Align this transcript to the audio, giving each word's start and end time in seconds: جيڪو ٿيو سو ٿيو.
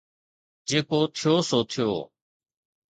جيڪو 0.67 0.99
ٿيو 1.15 1.33
سو 1.49 1.59
ٿيو. 1.71 1.91